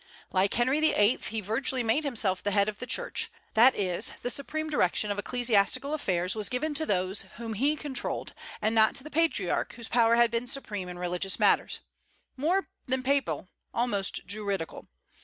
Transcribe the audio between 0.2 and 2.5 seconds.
Like Henry VIII., he virtually made himself the